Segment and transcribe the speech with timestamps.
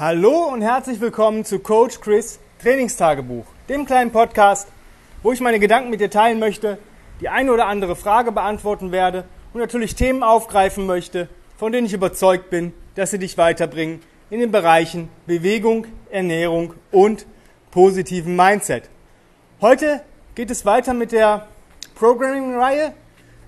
[0.00, 4.66] Hallo und herzlich willkommen zu Coach Chris Trainingstagebuch, dem kleinen Podcast,
[5.22, 6.78] wo ich meine Gedanken mit dir teilen möchte,
[7.20, 11.28] die eine oder andere Frage beantworten werde und natürlich Themen aufgreifen möchte,
[11.58, 14.00] von denen ich überzeugt bin, dass sie dich weiterbringen
[14.30, 17.26] in den Bereichen Bewegung, Ernährung und
[17.70, 18.88] positiven Mindset.
[19.60, 20.00] Heute
[20.34, 21.46] geht es weiter mit der
[21.94, 22.94] Programming-Reihe.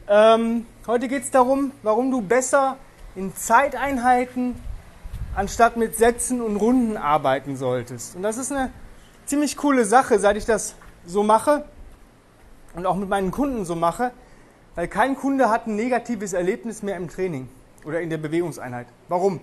[0.06, 2.76] Ähm, heute geht es darum, warum du besser
[3.16, 4.54] in Zeiteinheiten
[5.34, 8.16] anstatt mit Sätzen und Runden arbeiten solltest.
[8.16, 8.70] Und das ist eine
[9.24, 10.74] ziemlich coole Sache, seit ich das
[11.06, 11.64] so mache
[12.74, 14.12] und auch mit meinen Kunden so mache,
[14.74, 17.48] weil kein Kunde hat ein negatives Erlebnis mehr im Training
[17.84, 18.86] oder in der Bewegungseinheit.
[19.08, 19.40] Warum?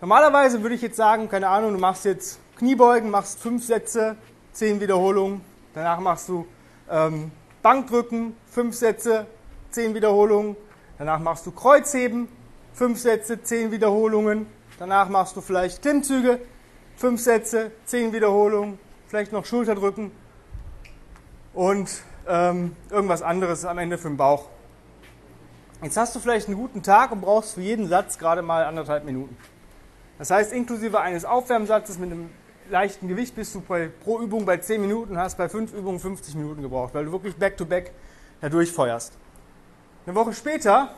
[0.00, 4.16] Normalerweise würde ich jetzt sagen, keine Ahnung, du machst jetzt Kniebeugen, machst fünf Sätze,
[4.52, 5.40] zehn Wiederholungen,
[5.74, 6.46] danach machst du
[6.90, 7.30] ähm,
[7.62, 9.26] Bankdrücken, fünf Sätze,
[9.70, 10.56] zehn Wiederholungen,
[10.98, 12.28] danach machst du Kreuzheben,
[12.72, 14.46] fünf Sätze, zehn Wiederholungen,
[14.82, 16.40] Danach machst du vielleicht Klimmzüge,
[16.96, 20.10] fünf Sätze, zehn Wiederholungen, vielleicht noch Schulterdrücken
[21.54, 21.88] und
[22.26, 24.48] ähm, irgendwas anderes am Ende für den Bauch.
[25.82, 29.04] Jetzt hast du vielleicht einen guten Tag und brauchst für jeden Satz gerade mal anderthalb
[29.04, 29.36] Minuten.
[30.18, 32.30] Das heißt, inklusive eines Aufwärmsatzes mit einem
[32.68, 36.34] leichten Gewicht bist du bei, pro Übung bei 10 Minuten, hast bei 5 Übungen 50
[36.34, 37.92] Minuten gebraucht, weil du wirklich back-to-back -back
[38.40, 39.12] da durchfeuerst.
[40.06, 40.92] Eine Woche später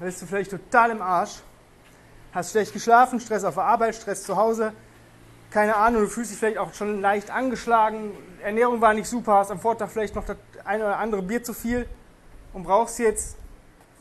[0.00, 1.40] bist du vielleicht total im Arsch
[2.32, 4.72] hast schlecht geschlafen, Stress auf der Arbeit, Stress zu Hause,
[5.50, 9.50] keine Ahnung, du fühlst dich vielleicht auch schon leicht angeschlagen, Ernährung war nicht super, hast
[9.50, 11.86] am Vortag vielleicht noch das eine oder andere Bier zu viel
[12.52, 13.36] und brauchst jetzt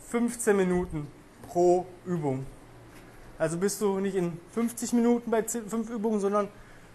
[0.09, 1.07] 15 Minuten
[1.47, 2.45] pro Übung.
[3.37, 6.47] Also bist du nicht in 50 Minuten bei 5 Übungen, sondern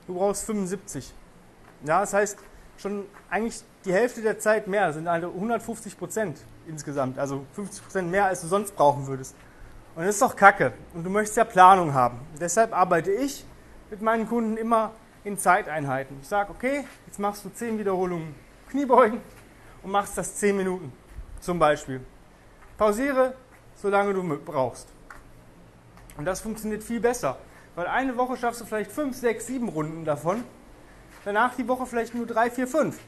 [0.07, 1.13] du brauchst 75.
[1.85, 2.39] Ja, das heißt
[2.79, 8.11] schon eigentlich die Hälfte der Zeit mehr, sind also 150 Prozent insgesamt, also 50 Prozent
[8.11, 9.35] mehr, als du sonst brauchen würdest.
[9.97, 10.75] Und das ist doch Kacke.
[10.93, 12.21] Und du möchtest ja Planung haben.
[12.39, 13.47] Deshalb arbeite ich
[13.91, 14.93] mit meinen Kunden immer
[15.25, 16.19] in Zeiteinheiten.
[16.21, 18.35] Ich sage, okay, jetzt machst du 10 Wiederholungen
[18.69, 19.23] Kniebeugen
[19.83, 20.93] und machst das 10 Minuten
[21.41, 22.05] zum Beispiel.
[22.77, 23.35] Pausiere,
[23.75, 24.87] solange du brauchst.
[26.19, 27.39] Und das funktioniert viel besser.
[27.75, 30.45] Weil eine Woche schaffst du vielleicht 5, 6, 7 Runden davon.
[31.25, 32.99] Danach die Woche vielleicht nur 3, 4, 5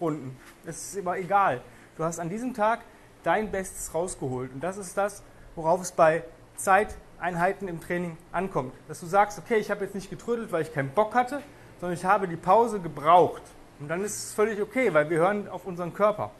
[0.00, 0.38] Runden.
[0.64, 1.60] Das ist immer egal.
[1.98, 2.80] Du hast an diesem Tag
[3.22, 4.50] dein Bestes rausgeholt.
[4.54, 5.22] Und das ist das,
[5.54, 6.24] worauf es bei
[6.56, 8.72] Zeiteinheiten im Training ankommt.
[8.88, 11.42] Dass du sagst, okay, ich habe jetzt nicht getrödelt, weil ich keinen Bock hatte,
[11.80, 13.42] sondern ich habe die Pause gebraucht.
[13.80, 16.30] Und dann ist es völlig okay, weil wir hören auf unseren Körper.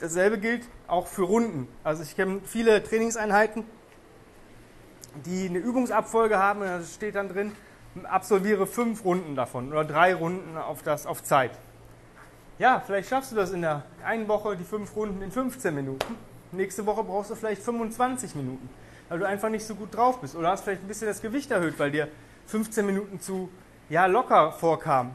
[0.00, 1.68] Dasselbe gilt auch für Runden.
[1.82, 3.64] Also ich kenne viele Trainingseinheiten,
[5.24, 7.52] die eine Übungsabfolge haben und da steht dann drin,
[8.02, 11.52] absolviere fünf Runden davon oder drei Runden auf, das, auf Zeit.
[12.58, 16.16] Ja, vielleicht schaffst du das in der einen Woche, die fünf Runden in 15 Minuten.
[16.56, 18.68] Nächste Woche brauchst du vielleicht 25 Minuten,
[19.08, 20.36] weil du einfach nicht so gut drauf bist.
[20.36, 22.08] Oder hast vielleicht ein bisschen das Gewicht erhöht, weil dir
[22.46, 23.48] 15 Minuten zu
[23.88, 25.14] ja, locker vorkam.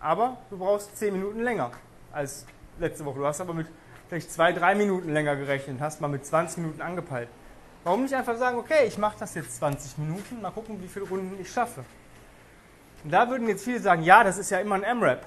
[0.00, 1.70] Aber du brauchst 10 Minuten länger
[2.12, 2.46] als
[2.78, 3.18] letzte Woche.
[3.18, 3.68] Du hast aber mit
[4.08, 7.28] vielleicht 2, 3 Minuten länger gerechnet, hast mal mit 20 Minuten angepeilt.
[7.84, 11.06] Warum nicht einfach sagen, okay, ich mache das jetzt 20 Minuten, mal gucken, wie viele
[11.06, 11.84] Runden ich schaffe.
[13.02, 15.24] Und da würden jetzt viele sagen, ja, das ist ja immer ein M-Rap.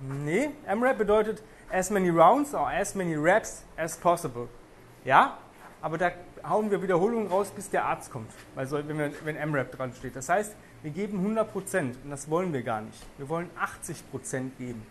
[0.00, 4.48] Nee, M-Rap bedeutet as many rounds or as many reps as possible.
[5.04, 5.38] Ja,
[5.82, 6.10] aber da
[6.46, 9.92] hauen wir Wiederholungen raus, bis der Arzt kommt, weil so, wenn, wir, wenn MRAP dran
[9.94, 10.14] steht.
[10.14, 12.98] Das heißt, wir geben 100 Prozent und das wollen wir gar nicht.
[13.18, 14.86] Wir wollen 80 Prozent geben.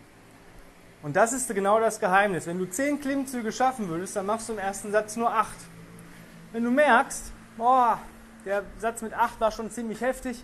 [1.01, 2.45] Und das ist genau das Geheimnis.
[2.47, 5.49] Wenn du 10 Klimmzüge schaffen würdest, dann machst du im ersten Satz nur 8.
[6.51, 7.99] Wenn du merkst, boah,
[8.45, 10.43] der Satz mit 8 war schon ziemlich heftig,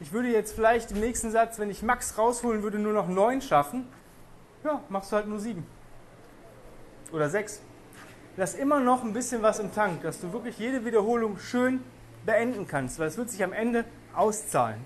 [0.00, 3.40] ich würde jetzt vielleicht im nächsten Satz, wenn ich Max rausholen würde, nur noch 9
[3.40, 3.88] schaffen,
[4.64, 5.64] ja, machst du halt nur 7.
[7.12, 7.62] Oder 6
[8.36, 11.80] lass immer noch ein bisschen was im Tank, dass du wirklich jede Wiederholung schön
[12.24, 13.84] beenden kannst, weil es wird sich am Ende
[14.14, 14.80] auszahlen.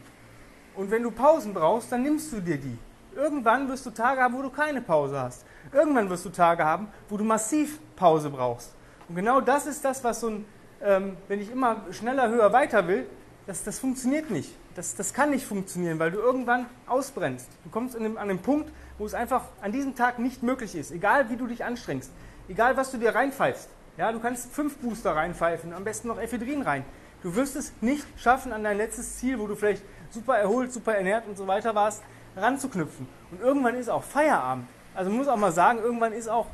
[0.74, 2.78] Und wenn du Pausen brauchst, dann nimmst du dir die.
[3.14, 5.46] Irgendwann wirst du Tage haben, wo du keine Pause hast.
[5.72, 8.74] Irgendwann wirst du Tage haben, wo du massiv Pause brauchst.
[9.08, 10.44] Und genau das ist das, was so ein,
[10.82, 13.06] ähm, wenn ich immer schneller, höher, weiter will,
[13.46, 14.50] das, das funktioniert nicht.
[14.74, 17.48] Das, das kann nicht funktionieren, weil du irgendwann ausbrennst.
[17.64, 20.90] Du kommst dem, an den Punkt, wo es einfach an diesem Tag nicht möglich ist,
[20.90, 22.10] egal wie du dich anstrengst.
[22.48, 23.68] Egal, was du dir reinpfeifst.
[23.96, 26.84] Ja, du kannst fünf Booster reinpfeifen, am besten noch Ephedrin rein.
[27.22, 30.94] Du wirst es nicht schaffen, an dein letztes Ziel, wo du vielleicht super erholt, super
[30.94, 32.02] ernährt und so weiter warst,
[32.36, 33.08] ranzuknüpfen.
[33.30, 34.68] Und irgendwann ist auch Feierabend.
[34.94, 36.46] Also man muss auch mal sagen, irgendwann ist auch,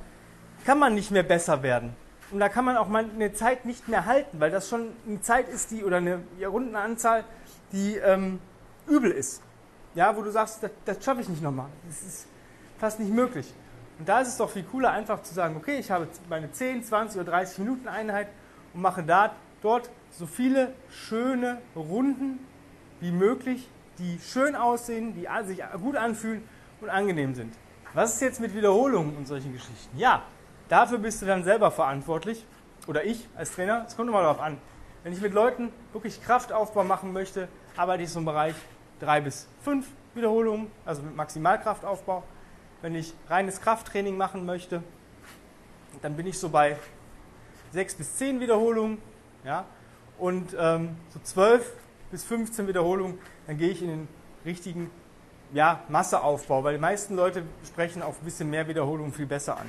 [0.64, 1.94] kann man nicht mehr besser werden.
[2.30, 5.20] Und da kann man auch mal eine Zeit nicht mehr halten, weil das schon eine
[5.20, 7.24] Zeit ist, die, oder eine Rundenanzahl,
[7.72, 8.40] die ähm,
[8.86, 9.42] übel ist.
[9.94, 11.68] Ja, wo du sagst, das, das schaffe ich nicht nochmal.
[11.86, 12.26] Das ist
[12.78, 13.52] fast nicht möglich.
[14.02, 16.82] Und da ist es doch viel cooler, einfach zu sagen, okay, ich habe meine 10,
[16.82, 18.26] 20 oder 30 Minuten Einheit
[18.74, 22.40] und mache da, dort so viele schöne Runden
[22.98, 23.68] wie möglich,
[24.00, 26.42] die schön aussehen, die sich gut anfühlen
[26.80, 27.54] und angenehm sind.
[27.94, 29.96] Was ist jetzt mit Wiederholungen und solchen Geschichten?
[29.96, 30.22] Ja,
[30.68, 32.44] dafür bist du dann selber verantwortlich
[32.88, 33.84] oder ich als Trainer.
[33.86, 34.58] Es kommt immer darauf an.
[35.04, 37.46] Wenn ich mit Leuten wirklich Kraftaufbau machen möchte,
[37.76, 38.56] arbeite ich so im Bereich
[38.98, 42.24] drei bis fünf Wiederholungen, also mit Maximalkraftaufbau.
[42.82, 44.82] Wenn ich reines Krafttraining machen möchte,
[46.02, 46.76] dann bin ich so bei
[47.72, 48.98] sechs bis zehn Wiederholungen.
[49.44, 49.64] Ja?
[50.18, 51.72] Und ähm, so zwölf
[52.10, 54.08] bis 15 Wiederholungen, dann gehe ich in den
[54.44, 54.90] richtigen
[55.52, 59.68] ja, Masseaufbau, weil die meisten Leute sprechen auf ein bisschen mehr Wiederholungen viel besser an.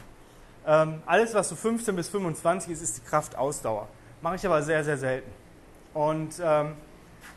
[0.66, 3.88] Ähm, alles, was so 15 bis 25 ist, ist die Kraftausdauer.
[4.22, 5.30] Mache ich aber sehr, sehr selten.
[5.94, 6.74] Und ähm,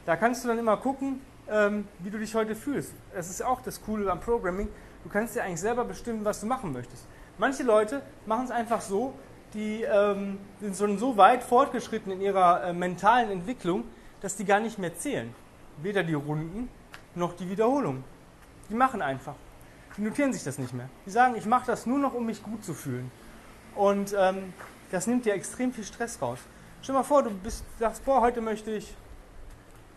[0.07, 2.93] da kannst du dann immer gucken, ähm, wie du dich heute fühlst.
[3.15, 4.69] Das ist auch das Coole am Programming.
[5.07, 7.07] Du kannst dir eigentlich selber bestimmen, was du machen möchtest.
[7.39, 9.15] Manche Leute machen es einfach so,
[9.55, 13.85] die ähm, sind schon so weit fortgeschritten in ihrer äh, mentalen Entwicklung,
[14.21, 15.33] dass die gar nicht mehr zählen.
[15.81, 16.69] Weder die Runden
[17.15, 18.03] noch die Wiederholung.
[18.69, 19.37] Die machen einfach.
[19.97, 20.89] Die notieren sich das nicht mehr.
[21.07, 23.13] Die sagen, ich mache das nur noch, um mich gut zu fühlen.
[23.77, 24.53] Und ähm,
[24.91, 26.41] das nimmt dir extrem viel Stress raus.
[26.83, 28.93] Stell dir mal vor, du bist, sagst, boah, heute möchte ich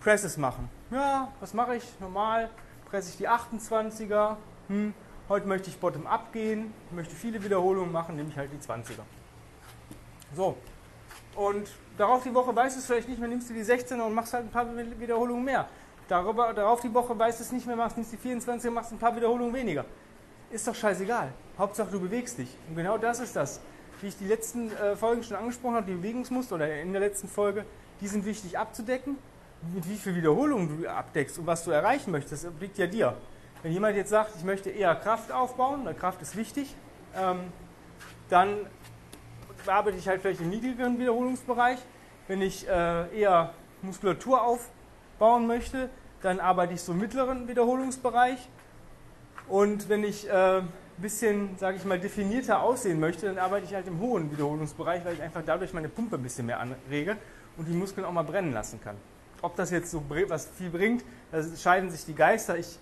[0.01, 0.69] Presses machen.
[0.91, 2.00] Ja, was mache ich?
[2.00, 2.51] Normal
[2.91, 4.35] presse ich die 28er.
[4.69, 4.94] Hm,
[5.30, 9.01] heute möchte ich Bottom-up gehen, möchte viele Wiederholungen machen, nehme ich halt die 20er.
[10.36, 10.56] So.
[11.36, 11.68] Und
[11.98, 14.31] darauf die Woche weißt du es vielleicht nicht mehr, nimmst du die 16er und machst
[14.31, 14.68] halt ein paar
[15.00, 15.68] Wiederholungen mehr.
[16.07, 19.00] Darüber, darauf die Woche weißt du es nicht mehr, machst nimmst die 24er, machst ein
[19.00, 19.86] paar Wiederholungen weniger.
[20.51, 21.31] Ist doch scheißegal.
[21.57, 22.56] Hauptsache du bewegst dich.
[22.68, 23.60] Und genau das ist das.
[24.01, 27.27] Wie ich die letzten äh, Folgen schon angesprochen habe, die Bewegungsmuster oder in der letzten
[27.27, 27.65] Folge,
[28.01, 29.18] die sind wichtig abzudecken.
[29.74, 33.15] Mit wie viel Wiederholungen du abdeckst und was du erreichen möchtest, das obliegt ja dir.
[33.61, 36.73] Wenn jemand jetzt sagt, ich möchte eher Kraft aufbauen, weil Kraft ist wichtig,
[37.17, 37.39] ähm,
[38.29, 38.56] dann
[39.67, 41.79] arbeite ich halt vielleicht im niedrigeren Wiederholungsbereich.
[42.29, 45.89] Wenn ich äh, eher Muskulatur aufbauen möchte,
[46.21, 48.47] dann arbeite ich so im mittleren Wiederholungsbereich.
[49.50, 50.62] Und wenn ich ein äh,
[50.97, 55.15] bisschen, sage ich mal, definierter aussehen möchte, dann arbeite ich halt im hohen Wiederholungsbereich, weil
[55.15, 57.17] ich einfach dadurch meine Pumpe ein bisschen mehr anrege
[57.57, 58.95] und die Muskeln auch mal brennen lassen kann.
[59.41, 62.57] Ob das jetzt so was viel bringt, da scheiden sich die Geister.
[62.57, 62.79] Ich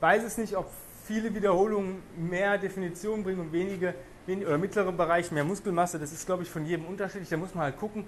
[0.00, 0.70] weiß es nicht, ob
[1.04, 3.94] viele Wiederholungen mehr Definition bringen und wenige
[4.28, 7.28] oder mittleren Bereich mehr Muskelmasse, das ist, glaube ich, von jedem unterschiedlich.
[7.28, 8.06] Da muss man halt gucken,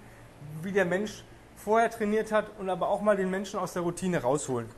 [0.62, 1.24] wie der Mensch
[1.56, 4.68] vorher trainiert hat und aber auch mal den Menschen aus der Routine rausholen.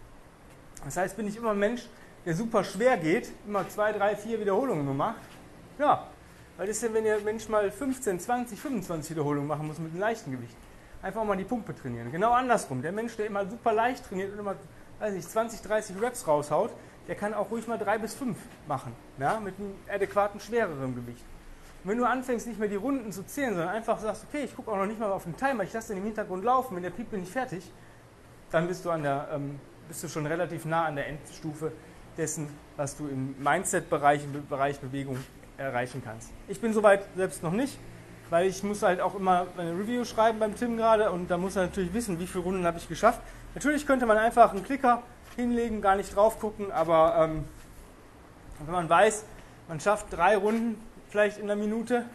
[0.84, 1.86] Das heißt, bin ich immer ein Mensch,
[2.24, 5.20] der super schwer geht, immer zwei, drei, vier Wiederholungen nur macht,
[5.78, 6.06] ja,
[6.56, 10.00] was ist denn, wenn der Mensch mal 15, 20, 25 Wiederholungen machen muss mit einem
[10.00, 10.56] leichten Gewicht?
[11.02, 12.12] Einfach mal die Pumpe trainieren.
[12.12, 12.80] Genau andersrum.
[12.80, 14.54] Der Mensch, der immer super leicht trainiert und immer,
[15.00, 16.70] weiß ich, 20, 30 Reps raushaut,
[17.08, 18.36] der kann auch ruhig mal drei bis fünf
[18.66, 21.24] machen, ja, mit einem adäquaten, schwereren Gewicht.
[21.82, 24.56] Und wenn du anfängst, nicht mehr die Runden zu zählen, sondern einfach sagst, okay, ich
[24.56, 26.82] gucke auch noch nicht mal auf den Timer, ich lasse den im Hintergrund laufen, wenn
[26.82, 27.70] der Piep bin ich fertig,
[28.50, 31.72] dann bist du, an der, ähm, bist du schon relativ nah an der Endstufe
[32.16, 35.18] dessen, was du im Mindset-Bereich, im Bereich Bewegung
[35.58, 36.30] erreichen kannst.
[36.48, 37.78] Ich bin soweit selbst noch nicht,
[38.34, 41.54] weil ich muss halt auch immer eine Review schreiben beim Tim gerade und da muss
[41.54, 43.20] er natürlich wissen, wie viele Runden habe ich geschafft.
[43.54, 45.04] Natürlich könnte man einfach einen Klicker
[45.36, 47.44] hinlegen, gar nicht drauf gucken, aber ähm,
[48.64, 49.24] wenn man weiß,
[49.68, 52.06] man schafft drei Runden vielleicht in einer Minute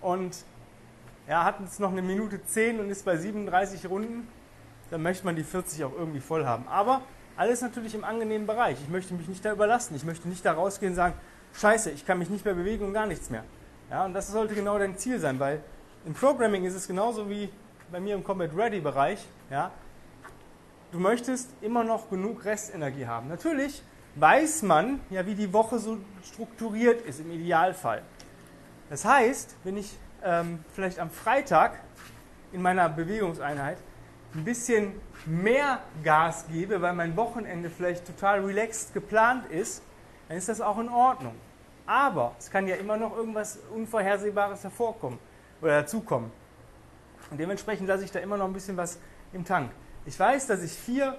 [0.00, 0.38] und
[1.28, 4.26] ja, hat jetzt noch eine Minute 10 und ist bei 37 Runden,
[4.90, 6.66] dann möchte man die 40 auch irgendwie voll haben.
[6.66, 7.02] Aber
[7.36, 8.76] alles natürlich im angenehmen Bereich.
[8.82, 9.94] Ich möchte mich nicht da überlasten.
[9.94, 11.14] Ich möchte nicht da rausgehen und sagen,
[11.54, 13.44] scheiße, ich kann mich nicht mehr bewegen und gar nichts mehr.
[13.90, 15.60] Ja, und das sollte genau dein Ziel sein, weil
[16.06, 17.50] im Programming ist es genauso wie
[17.90, 19.26] bei mir im Combat Ready Bereich.
[19.50, 19.72] Ja,
[20.92, 23.26] du möchtest immer noch genug Restenergie haben.
[23.26, 23.82] Natürlich
[24.14, 28.02] weiß man ja, wie die Woche so strukturiert ist im Idealfall.
[28.90, 31.80] Das heißt, wenn ich ähm, vielleicht am Freitag
[32.52, 33.78] in meiner Bewegungseinheit
[34.34, 34.92] ein bisschen
[35.26, 39.82] mehr Gas gebe, weil mein Wochenende vielleicht total relaxed geplant ist,
[40.28, 41.34] dann ist das auch in Ordnung.
[41.86, 45.18] Aber es kann ja immer noch irgendwas Unvorhersehbares hervorkommen
[45.60, 46.30] oder dazukommen.
[47.30, 48.98] Und dementsprechend lasse ich da immer noch ein bisschen was
[49.32, 49.70] im Tank.
[50.06, 51.16] Ich weiß, dass ich vier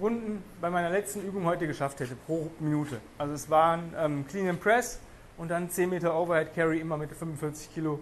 [0.00, 3.00] Runden bei meiner letzten Übung heute geschafft hätte pro Minute.
[3.18, 5.00] Also es waren ähm, Clean and Press
[5.36, 8.00] und dann 10 Meter Overhead Carry immer mit 45 Kilo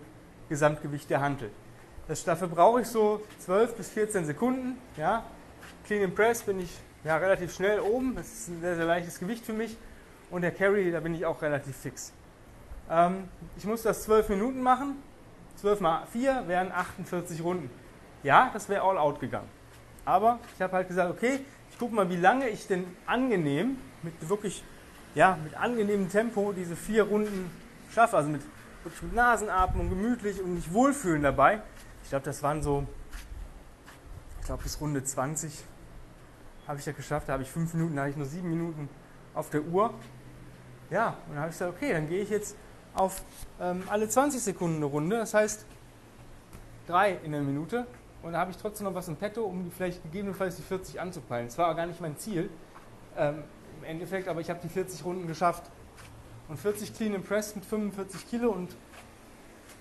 [0.49, 1.51] Gesamtgewicht der Hantel.
[2.07, 4.79] Das, dafür brauche ich so 12 bis 14 Sekunden.
[4.97, 5.25] Ja.
[5.87, 6.71] Clean and Press bin ich
[7.05, 8.15] ja, relativ schnell oben.
[8.15, 9.77] Das ist ein sehr, sehr leichtes Gewicht für mich.
[10.31, 12.13] Und der Carry, da bin ich auch relativ fix.
[12.91, 15.03] Ähm, ich muss das 12 Minuten machen.
[15.57, 17.71] 12 mal 4 wären 48 Runden.
[18.23, 19.49] Ja, das wäre all out gegangen.
[20.05, 24.29] Aber ich habe halt gesagt, okay, ich gucke mal, wie lange ich denn angenehm, mit
[24.29, 24.63] wirklich,
[25.15, 27.51] ja, mit angenehmem Tempo diese vier Runden
[27.93, 28.17] schaffe.
[28.17, 28.43] Also mit,
[28.85, 31.61] wirklich mit Nasenatmung, gemütlich und mich wohlfühlen dabei.
[32.03, 32.87] Ich glaube, das waren so,
[34.41, 35.65] ich glaube bis Runde 20
[36.67, 37.29] habe ich das geschafft.
[37.29, 38.89] Da habe ich fünf Minuten, da habe ich nur sieben Minuten
[39.35, 39.93] auf der Uhr.
[40.91, 42.57] Ja, und dann habe ich gesagt, okay, dann gehe ich jetzt
[42.95, 43.23] auf
[43.61, 45.19] ähm, alle 20 Sekunden eine Runde.
[45.19, 45.67] Das heißt,
[46.87, 47.87] drei in der Minute.
[48.23, 51.01] Und da habe ich trotzdem noch was im Petto, um die vielleicht gegebenenfalls die 40
[51.01, 51.47] anzupeilen.
[51.47, 52.51] Das war gar nicht mein Ziel
[53.17, 53.45] ähm,
[53.79, 55.65] im Endeffekt, aber ich habe die 40 Runden geschafft.
[56.49, 58.75] Und 40 Clean Press mit 45 Kilo und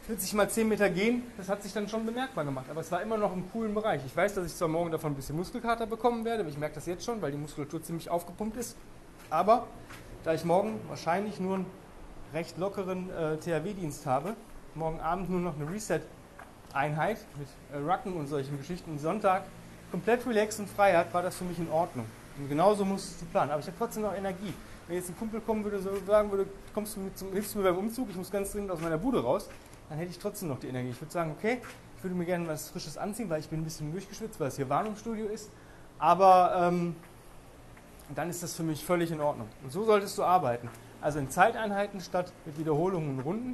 [0.07, 2.65] 40 mal 10 Meter gehen, das hat sich dann schon bemerkbar gemacht.
[2.69, 4.01] Aber es war immer noch im coolen Bereich.
[4.05, 6.75] Ich weiß, dass ich zwar morgen davon ein bisschen Muskelkater bekommen werde, aber ich merke
[6.75, 8.77] das jetzt schon, weil die Muskulatur ziemlich aufgepumpt ist.
[9.29, 9.67] Aber
[10.23, 11.65] da ich morgen wahrscheinlich nur einen
[12.33, 14.35] recht lockeren äh, THW-Dienst habe,
[14.75, 19.43] morgen Abend nur noch eine Reset-Einheit mit äh, Rucken und solchen Geschichten und Sonntag
[19.91, 22.05] komplett relaxed und frei hat, war das für mich in Ordnung.
[22.37, 23.51] Und genauso muss es zu planen.
[23.51, 24.53] Aber ich habe trotzdem noch Energie.
[24.87, 27.59] Wenn jetzt ein Kumpel kommen würde, so sagen würde, kommst du mit zum, hilfst du
[27.59, 29.49] mir beim Umzug, ich muss ganz dringend aus meiner Bude raus,
[29.89, 30.89] dann hätte ich trotzdem noch die Energie.
[30.89, 31.61] Ich würde sagen, okay,
[31.97, 34.55] ich würde mir gerne was Frisches anziehen, weil ich bin ein bisschen durchgeschwitzt, weil es
[34.55, 35.49] hier warm im Studio ist.
[35.99, 36.95] Aber ähm,
[38.15, 39.47] dann ist das für mich völlig in Ordnung.
[39.63, 40.69] Und so solltest du arbeiten.
[41.01, 43.53] Also in Zeiteinheiten statt mit Wiederholungen und Runden.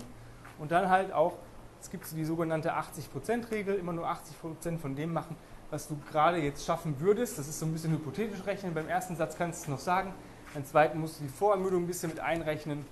[0.60, 1.34] Und dann halt auch,
[1.82, 5.36] es gibt die sogenannte 80%-Regel, immer nur 80% von dem machen,
[5.72, 7.40] was du gerade jetzt schaffen würdest.
[7.40, 8.74] Das ist so ein bisschen hypothetisch rechnen.
[8.74, 10.14] Beim ersten Satz kannst du es noch sagen.
[10.54, 12.86] Beim zweiten musst du die Vorermüdung ein bisschen mit einrechnen.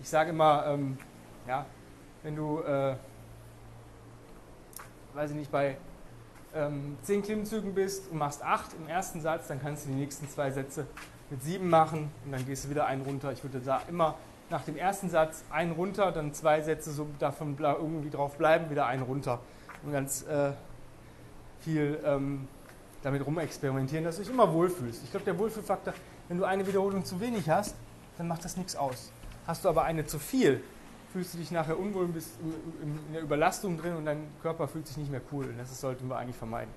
[0.00, 0.98] Ich sage immer, ähm,
[1.48, 1.64] ja,
[2.22, 2.96] wenn du, äh,
[5.14, 5.78] weiß ich nicht, bei
[6.56, 10.28] ähm, 10 Klimmzügen bist und machst 8 im ersten Satz, dann kannst du die nächsten
[10.28, 10.86] zwei Sätze
[11.30, 13.32] mit 7 machen und dann gehst du wieder einen runter.
[13.32, 14.16] Ich würde da immer
[14.50, 18.86] nach dem ersten Satz einen runter, dann zwei Sätze so davon irgendwie drauf bleiben, wieder
[18.86, 19.40] einen runter
[19.84, 20.52] und ganz äh,
[21.60, 22.46] viel ähm,
[23.02, 25.02] damit rumexperimentieren, dass du dich immer wohlfühlst.
[25.04, 25.94] Ich glaube, der Wohlfühlfaktor,
[26.28, 27.74] wenn du eine Wiederholung zu wenig hast,
[28.18, 29.12] dann macht das nichts aus.
[29.46, 30.62] Hast du aber eine zu viel,
[31.12, 32.30] fühlst du dich nachher unwohl, bist
[32.82, 35.46] in der Überlastung drin und dein Körper fühlt sich nicht mehr cool.
[35.58, 36.72] Das sollten wir eigentlich vermeiden.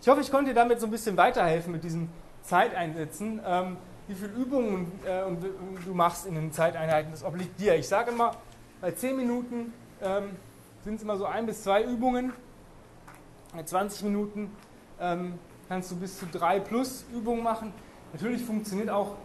[0.00, 2.10] Ich hoffe, ich konnte dir damit so ein bisschen weiterhelfen mit diesen
[2.42, 3.40] Zeiteinsätzen.
[3.44, 3.76] Ähm,
[4.08, 7.74] wie viele Übungen äh, und, du machst in den Zeiteinheiten, das obliegt dir.
[7.74, 8.32] Ich sage immer,
[8.80, 10.36] bei 10 Minuten ähm,
[10.84, 12.32] sind es immer so ein bis zwei Übungen.
[13.54, 14.50] Bei 20 Minuten
[15.00, 17.72] ähm, kannst du bis zu drei plus Übungen machen.
[18.12, 19.16] Natürlich funktioniert auch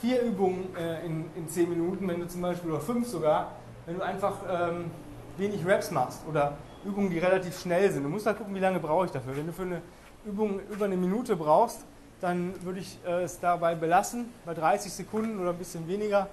[0.00, 3.52] vier Übungen äh, in, in 10 Minuten, wenn du zum Beispiel, oder fünf sogar,
[3.86, 4.90] wenn du einfach ähm,
[5.36, 8.02] wenig Reps machst oder Übungen, die relativ schnell sind.
[8.02, 9.36] Du musst halt gucken, wie lange brauche ich dafür.
[9.36, 9.82] Wenn du für eine
[10.24, 11.84] Übung über eine Minute brauchst,
[12.20, 14.26] dann würde ich äh, es dabei belassen.
[14.44, 16.28] Bei 30 Sekunden oder ein bisschen weniger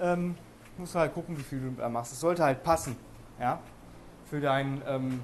[0.00, 0.36] ähm,
[0.76, 2.12] musst du halt gucken, wie viel du da machst.
[2.12, 2.96] Es sollte halt passen
[3.40, 3.58] ja,
[4.26, 5.20] für dein, ähm,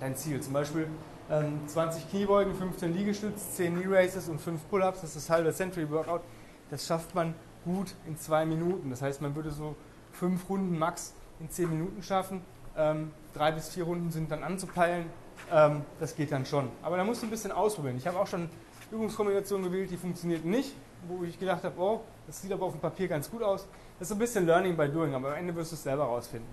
[0.00, 0.40] dein Ziel.
[0.40, 0.88] Zum Beispiel
[1.30, 5.00] ähm, 20 Kniebeugen, 15 Liegestütz, 10 Knee Races und 5 Pull-Ups.
[5.00, 6.22] Das ist das halbe Century Workout.
[6.70, 8.90] Das schafft man gut in zwei Minuten.
[8.90, 9.74] Das heißt, man würde so
[10.18, 12.42] fünf Runden max in zehn Minuten schaffen.
[12.76, 15.06] Ähm, drei bis vier Runden sind dann anzupeilen.
[15.52, 16.68] Ähm, das geht dann schon.
[16.82, 17.96] Aber da musst du ein bisschen ausprobieren.
[17.96, 18.48] Ich habe auch schon
[18.90, 20.74] Übungskombinationen gewählt, die funktionierten nicht,
[21.08, 23.66] wo ich gedacht habe, oh, das sieht aber auf dem Papier ganz gut aus.
[23.98, 26.48] Das ist ein bisschen Learning by Doing, aber am Ende wirst du es selber rausfinden.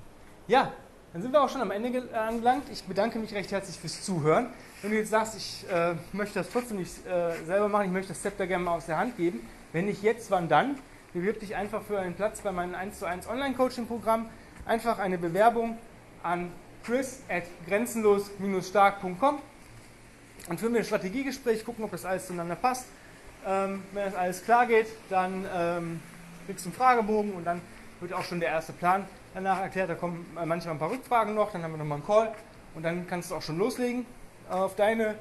[0.48, 0.72] Ja,
[1.12, 2.64] dann sind wir auch schon am Ende angelangt.
[2.72, 4.50] Ich bedanke mich recht herzlich fürs Zuhören.
[4.82, 8.14] Wenn du jetzt sagst, ich äh, möchte das trotzdem nicht äh, selber machen, ich möchte
[8.14, 10.80] das Zepter gerne mal aus der Hand geben, wenn nicht jetzt, wann dann?
[11.14, 14.30] Bewirb dich einfach für einen Platz bei meinem 1 zu 1 Online-Coaching-Programm.
[14.66, 15.78] Einfach eine Bewerbung
[16.24, 16.52] an
[16.84, 19.40] chris at grenzenlos-stark.com
[20.50, 22.88] und für mir ein Strategiegespräch, gucken, ob das alles zueinander passt.
[23.46, 26.00] Ähm, wenn das alles klar geht, dann ähm,
[26.48, 27.62] kriegst du einen Fragebogen und dann
[28.00, 29.06] wird auch schon der erste Plan
[29.36, 29.92] danach erklärt.
[29.92, 32.34] Da kommen manchmal ein paar Rückfragen noch, dann haben wir nochmal einen Call
[32.74, 34.08] und dann kannst du auch schon loslegen.
[34.50, 35.14] Auf deine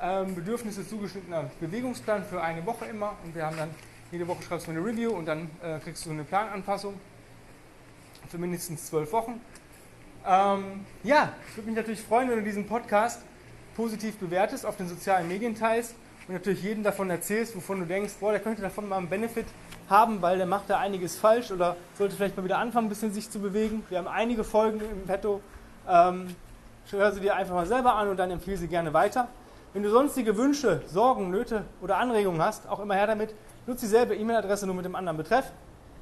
[0.00, 3.70] ähm, Bedürfnisse zugeschnittener Bewegungsplan für eine Woche immer und wir haben dann
[4.10, 6.94] jede Woche schreibst du eine Review und dann äh, kriegst du eine Plananpassung
[8.28, 9.40] für mindestens zwölf Wochen.
[10.26, 13.22] Ähm, ja, ich würde mich natürlich freuen, wenn du diesen Podcast
[13.76, 15.94] positiv bewertest, auf den sozialen Medien teilst
[16.28, 19.46] und natürlich jedem davon erzählst, wovon du denkst, boah, der könnte davon mal einen Benefit
[19.88, 23.12] haben, weil der macht da einiges falsch oder sollte vielleicht mal wieder anfangen, ein bisschen
[23.12, 23.84] sich zu bewegen.
[23.88, 25.40] Wir haben einige Folgen im Petto.
[25.88, 26.34] Ähm,
[26.90, 29.28] hör sie dir einfach mal selber an und dann empfehle sie gerne weiter.
[29.72, 33.34] Wenn du sonstige Wünsche, Sorgen, Nöte oder Anregungen hast, auch immer her damit.
[33.70, 35.52] Nutze dieselbe E-Mail-Adresse nur mit dem anderen Betreff.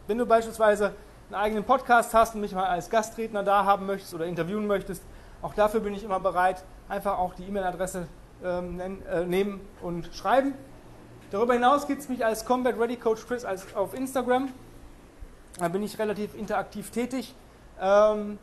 [0.06, 0.94] Wenn du beispielsweise
[1.26, 5.02] einen eigenen Podcast hast und mich mal als Gastredner da haben möchtest oder interviewen möchtest,
[5.42, 6.64] auch dafür bin ich immer bereit.
[6.88, 8.08] Einfach auch die E-Mail-Adresse
[8.42, 10.54] ähm, äh, nehmen und schreiben.
[11.30, 14.48] Darüber hinaus gibt es mich als Combat Ready Coach Chris als auf Instagram.
[15.58, 17.34] Da bin ich relativ interaktiv tätig.
[17.78, 18.38] Ähm,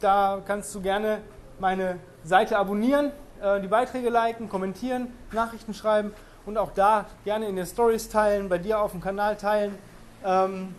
[0.00, 1.20] da kannst du gerne
[1.60, 6.14] meine Seite abonnieren, äh, die Beiträge liken, kommentieren, Nachrichten schreiben
[6.46, 9.76] und auch da gerne in den Stories teilen, bei dir auf dem Kanal teilen
[10.24, 10.74] ähm,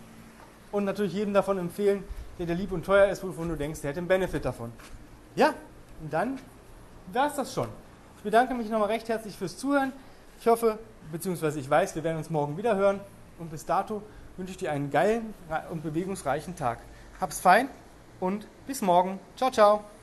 [0.72, 2.02] und natürlich jedem davon empfehlen,
[2.38, 4.72] der dir lieb und teuer ist, wovon du denkst, der hat den Benefit davon.
[5.36, 5.54] Ja,
[6.00, 6.38] und dann
[7.12, 7.68] war es das schon.
[8.16, 9.92] Ich bedanke mich nochmal recht herzlich fürs Zuhören.
[10.40, 10.78] Ich hoffe,
[11.12, 13.00] beziehungsweise ich weiß, wir werden uns morgen wieder hören.
[13.38, 14.02] Und bis dato
[14.36, 15.34] wünsche ich dir einen geilen
[15.70, 16.78] und bewegungsreichen Tag.
[17.20, 17.68] Hab's fein
[18.20, 19.18] und bis morgen.
[19.36, 19.97] Ciao, ciao.